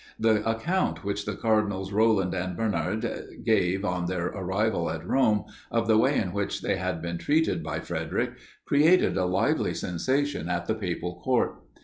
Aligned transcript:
The 0.19 0.43
account 0.49 1.03
which 1.03 1.25
the 1.27 1.35
cardinals 1.35 1.93
Roland 1.93 2.33
and 2.33 2.57
Bernard 2.57 3.37
gave, 3.45 3.85
on 3.85 4.07
their 4.07 4.25
arrival 4.29 4.89
at 4.89 5.07
Rome, 5.07 5.43
of 5.69 5.85
the 5.87 5.95
way 5.99 6.17
in 6.17 6.33
which 6.33 6.61
they 6.63 6.77
had 6.77 7.03
been 7.03 7.19
treated 7.19 7.61
by 7.61 7.81
Frederic, 7.81 8.31
created 8.65 9.15
a 9.15 9.25
lively 9.25 9.75
sensation 9.75 10.49
at 10.49 10.65
the 10.65 10.73
papal 10.73 11.21
court. 11.23 11.55